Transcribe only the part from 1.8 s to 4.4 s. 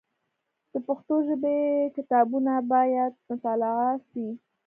کتابونه باید مطالعه سي.